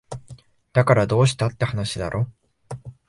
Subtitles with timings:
[0.73, 2.25] だからどうしたって話だろ